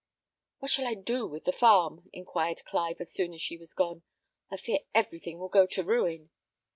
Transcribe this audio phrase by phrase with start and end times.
[0.57, 4.01] "What shall I do with the farm?" inquired Clive, as soon as she was gone.
[4.49, 6.31] "I fear everything will go to ruin."